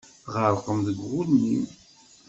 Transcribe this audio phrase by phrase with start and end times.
[0.23, 1.63] Tɣerqem deg ugelmim.